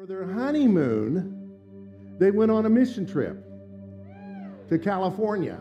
For 0.00 0.06
their 0.06 0.24
honeymoon, 0.24 2.16
they 2.18 2.30
went 2.30 2.50
on 2.50 2.64
a 2.64 2.70
mission 2.70 3.04
trip 3.04 3.44
to 4.70 4.78
California. 4.78 5.60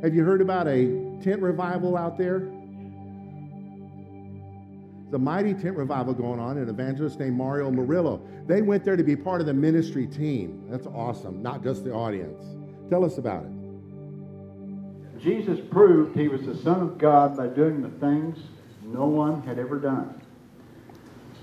Have 0.00 0.14
you 0.14 0.22
heard 0.22 0.40
about 0.40 0.68
a 0.68 1.18
tent 1.24 1.42
revival 1.42 1.96
out 1.96 2.16
there? 2.16 2.48
The 5.10 5.18
mighty 5.18 5.54
tent 5.54 5.76
revival 5.76 6.14
going 6.14 6.38
on, 6.38 6.56
an 6.56 6.68
evangelist 6.68 7.18
named 7.18 7.36
Mario 7.36 7.68
Murillo. 7.68 8.24
They 8.46 8.62
went 8.62 8.84
there 8.84 8.94
to 8.94 9.02
be 9.02 9.16
part 9.16 9.40
of 9.40 9.48
the 9.48 9.54
ministry 9.54 10.06
team. 10.06 10.68
That's 10.70 10.86
awesome, 10.86 11.42
not 11.42 11.64
just 11.64 11.82
the 11.82 11.92
audience. 11.92 12.44
Tell 12.90 13.04
us 13.04 13.18
about 13.18 13.44
it. 13.44 15.20
Jesus 15.20 15.58
proved 15.68 16.16
he 16.16 16.28
was 16.28 16.46
the 16.46 16.56
Son 16.56 16.80
of 16.80 16.96
God 16.96 17.36
by 17.36 17.48
doing 17.48 17.82
the 17.82 17.90
things 17.98 18.38
no 18.84 19.06
one 19.06 19.42
had 19.42 19.58
ever 19.58 19.80
done. 19.80 20.22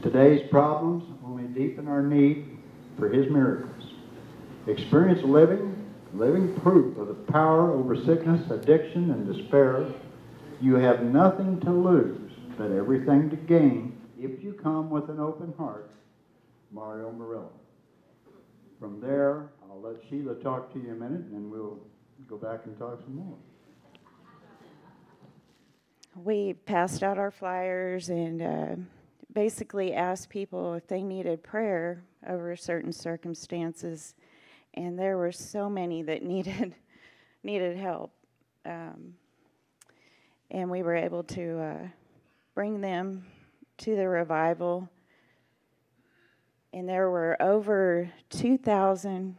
Today's 0.04 0.46
problems 0.50 1.06
only 1.26 1.44
deepen 1.44 1.88
our 1.88 2.04
need 2.04 2.58
for 3.00 3.08
his 3.08 3.32
miracles. 3.32 3.94
Experience 4.68 5.24
living, 5.24 5.82
living 6.14 6.54
proof 6.60 6.98
of 6.98 7.08
the 7.08 7.14
power 7.14 7.72
over 7.72 7.96
sickness, 7.96 8.52
addiction, 8.52 9.12
and 9.12 9.26
despair. 9.34 9.86
You 10.60 10.76
have 10.76 11.04
nothing 11.04 11.58
to 11.62 11.72
lose, 11.72 12.34
but 12.58 12.70
everything 12.70 13.30
to 13.30 13.38
gain 13.38 13.98
if 14.20 14.44
you 14.44 14.52
come 14.52 14.90
with 14.90 15.10
an 15.10 15.22
open 15.22 15.54
heart. 15.58 15.90
Mario 16.70 17.10
Murillo. 17.14 17.52
From 18.82 19.00
there, 19.00 19.52
I'll 19.70 19.80
let 19.80 19.96
Sheila 20.10 20.36
talk 20.36 20.74
to 20.74 20.80
you 20.80 20.92
a 20.92 20.96
minute, 20.96 21.22
and 21.22 21.34
then 21.34 21.50
we'll 21.50 21.80
go 22.28 22.36
back 22.36 22.66
and 22.66 22.78
talk 22.78 23.00
some 23.06 23.16
more. 23.16 23.38
we 26.16 26.54
passed 26.54 27.04
out 27.04 27.18
our 27.18 27.32
flyers 27.32 28.10
and 28.10 28.42
uh, 28.42 28.76
basically 29.34 29.94
asked 29.94 30.30
people 30.30 30.74
if 30.76 30.88
they 30.88 31.04
needed 31.04 31.44
prayer 31.44 32.04
over 32.28 32.56
certain 32.56 32.92
circumstances 32.92 34.16
and 34.76 34.98
there 34.98 35.18
were 35.18 35.32
so 35.32 35.70
many 35.70 36.02
that 36.04 36.24
needed 36.24 36.76
needed 37.44 37.78
help. 37.78 38.12
Um, 38.66 39.16
and 40.50 40.70
we 40.70 40.82
were 40.82 40.96
able 40.96 41.24
to 41.24 41.60
uh, 41.60 41.88
bring 42.56 42.80
them 42.80 43.26
to 43.80 43.96
the 43.96 44.08
revival. 44.08 44.90
And 46.72 46.88
there 46.88 47.10
were 47.10 47.36
over 47.42 48.10
2000 48.30 49.36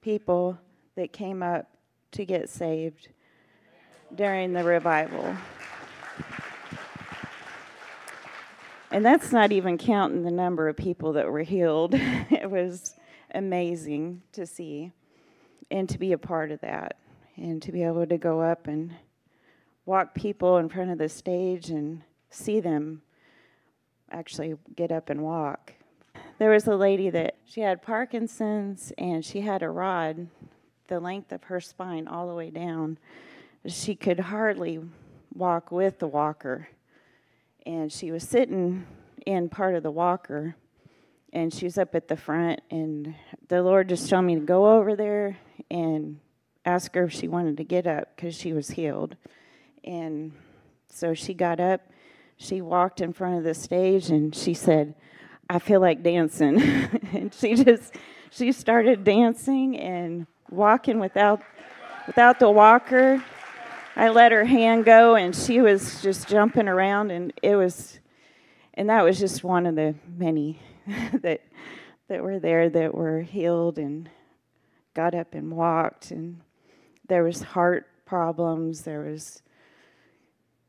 people 0.00 0.58
that 0.96 1.12
came 1.12 1.42
up 1.42 1.70
to 2.12 2.24
get 2.24 2.48
saved 2.48 3.08
during 4.14 4.52
the 4.52 4.64
revival 4.64 5.36
And 8.90 9.04
that's 9.04 9.32
not 9.32 9.52
even 9.52 9.76
counting 9.76 10.22
the 10.22 10.30
number 10.30 10.68
of 10.68 10.76
people 10.76 11.12
that 11.12 11.30
were 11.30 11.42
healed. 11.42 11.94
it 11.94 12.50
was 12.50 12.94
amazing 13.34 14.22
to 14.32 14.46
see 14.46 14.92
and 15.70 15.88
to 15.88 15.98
be 15.98 16.12
a 16.12 16.18
part 16.18 16.50
of 16.50 16.60
that 16.60 16.96
and 17.36 17.60
to 17.62 17.70
be 17.70 17.82
able 17.82 18.06
to 18.06 18.16
go 18.16 18.40
up 18.40 18.66
and 18.66 18.94
walk 19.84 20.14
people 20.14 20.56
in 20.56 20.68
front 20.68 20.90
of 20.90 20.98
the 20.98 21.08
stage 21.08 21.68
and 21.68 22.02
see 22.30 22.60
them 22.60 23.02
actually 24.10 24.54
get 24.74 24.90
up 24.90 25.10
and 25.10 25.22
walk. 25.22 25.74
There 26.38 26.50
was 26.50 26.66
a 26.66 26.76
lady 26.76 27.10
that 27.10 27.36
she 27.44 27.60
had 27.60 27.82
Parkinson's 27.82 28.92
and 28.96 29.22
she 29.24 29.42
had 29.42 29.62
a 29.62 29.68
rod 29.68 30.28
the 30.86 30.98
length 30.98 31.32
of 31.32 31.44
her 31.44 31.60
spine 31.60 32.08
all 32.08 32.26
the 32.26 32.34
way 32.34 32.48
down. 32.48 32.98
She 33.66 33.94
could 33.94 34.18
hardly 34.18 34.80
walk 35.34 35.70
with 35.70 35.98
the 35.98 36.06
walker 36.06 36.68
and 37.68 37.92
she 37.92 38.10
was 38.10 38.26
sitting 38.26 38.84
in 39.26 39.48
part 39.48 39.76
of 39.76 39.82
the 39.82 39.90
walker 39.90 40.56
and 41.32 41.52
she 41.52 41.66
was 41.66 41.76
up 41.76 41.94
at 41.94 42.08
the 42.08 42.16
front 42.16 42.60
and 42.70 43.14
the 43.48 43.62
lord 43.62 43.88
just 43.88 44.08
told 44.08 44.24
me 44.24 44.34
to 44.34 44.40
go 44.40 44.76
over 44.78 44.96
there 44.96 45.36
and 45.70 46.18
ask 46.64 46.94
her 46.94 47.04
if 47.04 47.12
she 47.12 47.28
wanted 47.28 47.56
to 47.58 47.64
get 47.64 47.86
up 47.86 48.14
because 48.14 48.34
she 48.34 48.52
was 48.52 48.68
healed. 48.68 49.16
And 49.84 50.32
so 50.90 51.14
she 51.14 51.34
got 51.34 51.60
up 51.60 51.80
she 52.40 52.60
walked 52.60 53.00
in 53.00 53.12
front 53.12 53.36
of 53.36 53.42
the 53.42 53.52
stage 53.52 54.10
and 54.10 54.32
she 54.34 54.54
said 54.54 54.94
i 55.50 55.58
feel 55.58 55.80
like 55.80 56.02
dancing. 56.02 56.60
And 57.12 57.34
she 57.34 57.54
just 57.54 57.94
she 58.30 58.52
started 58.52 59.02
dancing 59.02 59.78
and 59.78 60.26
walking 60.50 61.00
without 61.00 61.42
without 62.06 62.38
the 62.38 62.50
walker 62.50 63.22
I 63.98 64.10
let 64.10 64.30
her 64.30 64.44
hand 64.44 64.84
go 64.84 65.16
and 65.16 65.34
she 65.34 65.60
was 65.60 66.00
just 66.00 66.28
jumping 66.28 66.68
around 66.68 67.10
and 67.10 67.32
it 67.42 67.56
was 67.56 67.98
and 68.74 68.88
that 68.90 69.02
was 69.02 69.18
just 69.18 69.42
one 69.42 69.66
of 69.66 69.74
the 69.74 69.96
many 70.16 70.60
that 71.20 71.40
that 72.06 72.22
were 72.22 72.38
there 72.38 72.70
that 72.70 72.94
were 72.94 73.22
healed 73.22 73.76
and 73.76 74.08
got 74.94 75.16
up 75.16 75.34
and 75.34 75.50
walked 75.50 76.12
and 76.12 76.40
there 77.08 77.24
was 77.24 77.42
heart 77.42 77.86
problems, 78.04 78.82
there 78.82 79.00
was 79.00 79.42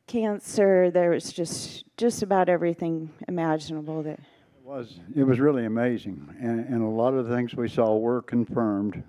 cancer, 0.08 0.90
there 0.90 1.12
was 1.12 1.32
just 1.32 1.86
just 1.98 2.24
about 2.24 2.50
everything 2.50 3.12
imaginable 3.28 4.02
that 4.04 4.20
It 4.58 4.66
was 4.66 5.00
it 5.16 5.24
was 5.24 5.40
really 5.40 5.66
amazing, 5.66 6.36
and, 6.42 6.66
and 6.66 6.82
a 6.82 6.88
lot 6.88 7.14
of 7.14 7.28
the 7.28 7.36
things 7.36 7.56
we 7.56 7.70
saw 7.70 7.96
were 7.96 8.24
confirmed, 8.24 9.04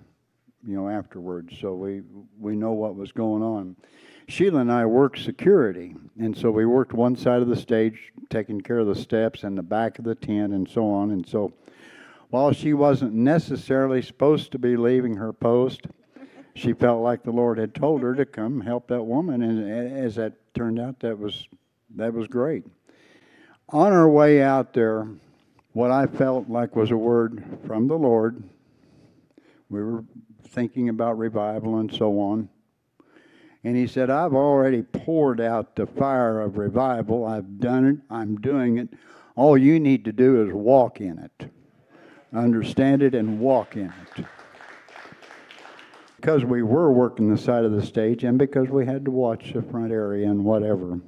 you 0.63 0.75
know, 0.75 0.87
afterwards. 0.87 1.57
So 1.59 1.73
we 1.73 2.03
we 2.39 2.55
know 2.55 2.73
what 2.73 2.95
was 2.95 3.11
going 3.11 3.41
on. 3.41 3.75
Sheila 4.27 4.61
and 4.61 4.71
I 4.71 4.85
worked 4.85 5.19
security, 5.19 5.95
and 6.19 6.37
so 6.37 6.51
we 6.51 6.65
worked 6.65 6.93
one 6.93 7.15
side 7.15 7.41
of 7.41 7.47
the 7.47 7.55
stage, 7.55 8.13
taking 8.29 8.61
care 8.61 8.79
of 8.79 8.87
the 8.87 8.95
steps 8.95 9.43
and 9.43 9.57
the 9.57 9.63
back 9.63 9.99
of 9.99 10.05
the 10.05 10.15
tent, 10.15 10.53
and 10.53 10.69
so 10.69 10.89
on. 10.89 11.11
And 11.11 11.27
so, 11.27 11.53
while 12.29 12.53
she 12.53 12.73
wasn't 12.73 13.13
necessarily 13.13 14.01
supposed 14.01 14.51
to 14.51 14.59
be 14.59 14.77
leaving 14.77 15.15
her 15.15 15.33
post, 15.33 15.87
she 16.53 16.73
felt 16.73 17.01
like 17.01 17.23
the 17.23 17.31
Lord 17.31 17.57
had 17.57 17.73
told 17.73 18.01
her 18.01 18.15
to 18.15 18.25
come 18.25 18.61
help 18.61 18.87
that 18.87 19.03
woman, 19.03 19.41
and 19.41 19.97
as 19.97 20.15
that 20.15 20.33
turned 20.53 20.79
out, 20.79 20.99
that 20.99 21.17
was 21.17 21.47
that 21.95 22.13
was 22.13 22.27
great. 22.27 22.65
On 23.69 23.91
our 23.91 24.09
way 24.09 24.41
out 24.41 24.73
there, 24.73 25.07
what 25.73 25.91
I 25.91 26.05
felt 26.05 26.49
like 26.49 26.75
was 26.75 26.91
a 26.91 26.97
word 26.97 27.43
from 27.65 27.87
the 27.87 27.97
Lord. 27.97 28.43
We 29.69 29.81
were 29.81 30.03
thinking 30.49 30.89
about 30.89 31.17
revival 31.17 31.77
and 31.77 31.93
so 31.93 32.19
on. 32.19 32.49
And 33.63 33.75
he 33.75 33.85
said, 33.85 34.09
I've 34.09 34.33
already 34.33 34.81
poured 34.81 35.39
out 35.39 35.75
the 35.75 35.85
fire 35.85 36.41
of 36.41 36.57
revival. 36.57 37.25
I've 37.25 37.59
done 37.59 37.85
it. 37.85 37.97
I'm 38.09 38.37
doing 38.41 38.79
it. 38.79 38.89
All 39.35 39.57
you 39.57 39.79
need 39.79 40.05
to 40.05 40.11
do 40.11 40.45
is 40.45 40.53
walk 40.53 40.99
in 40.99 41.17
it, 41.19 41.51
understand 42.33 43.01
it, 43.01 43.15
and 43.15 43.39
walk 43.39 43.75
in 43.75 43.93
it. 44.15 44.25
Because 46.17 46.43
we 46.43 46.61
were 46.63 46.91
working 46.91 47.33
the 47.33 47.37
side 47.37 47.63
of 47.63 47.71
the 47.71 47.85
stage 47.85 48.23
and 48.23 48.37
because 48.37 48.69
we 48.69 48.85
had 48.85 49.05
to 49.05 49.11
watch 49.11 49.53
the 49.53 49.61
front 49.61 49.91
area 49.91 50.29
and 50.29 50.43
whatever. 50.43 50.99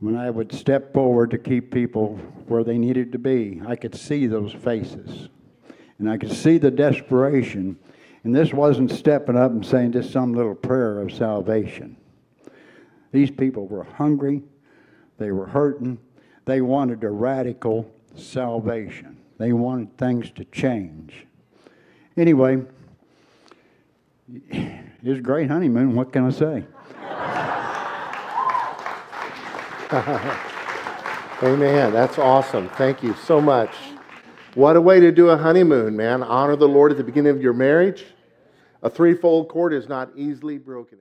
When 0.00 0.16
I 0.16 0.30
would 0.30 0.52
step 0.52 0.94
forward 0.94 1.30
to 1.32 1.38
keep 1.38 1.70
people 1.70 2.16
where 2.46 2.64
they 2.64 2.78
needed 2.78 3.12
to 3.12 3.18
be, 3.18 3.60
I 3.66 3.76
could 3.76 3.94
see 3.94 4.26
those 4.26 4.52
faces. 4.52 5.28
And 5.98 6.10
I 6.10 6.16
could 6.16 6.32
see 6.32 6.56
the 6.56 6.70
desperation 6.70 7.78
and 8.24 8.34
this 8.34 8.52
wasn't 8.52 8.90
stepping 8.90 9.36
up 9.36 9.50
and 9.50 9.64
saying 9.64 9.92
just 9.92 10.12
some 10.12 10.34
little 10.34 10.54
prayer 10.54 11.00
of 11.00 11.12
salvation. 11.12 11.96
These 13.12 13.30
people 13.30 13.66
were 13.66 13.84
hungry, 13.84 14.42
they 15.18 15.32
were 15.32 15.46
hurting, 15.46 15.98
they 16.44 16.60
wanted 16.60 17.02
a 17.04 17.10
radical 17.10 17.90
salvation. 18.14 19.16
They 19.38 19.52
wanted 19.52 19.96
things 19.96 20.30
to 20.32 20.44
change. 20.46 21.26
Anyway, 22.16 22.62
it 24.28 24.84
was 25.02 25.18
a 25.18 25.22
great 25.22 25.48
honeymoon. 25.48 25.94
What 25.94 26.12
can 26.12 26.26
I 26.26 26.30
say? 26.30 26.64
Amen. 31.42 31.92
That's 31.92 32.18
awesome. 32.18 32.68
Thank 32.70 33.02
you 33.02 33.14
so 33.24 33.40
much. 33.40 33.74
What 34.54 34.74
a 34.74 34.80
way 34.80 34.98
to 34.98 35.12
do 35.12 35.28
a 35.28 35.36
honeymoon, 35.36 35.96
man. 35.96 36.24
Honor 36.24 36.56
the 36.56 36.66
Lord 36.66 36.90
at 36.90 36.98
the 36.98 37.04
beginning 37.04 37.30
of 37.30 37.40
your 37.40 37.52
marriage. 37.52 38.04
A 38.82 38.90
threefold 38.90 39.48
cord 39.48 39.72
is 39.72 39.88
not 39.88 40.10
easily 40.16 40.58
broken. 40.58 40.98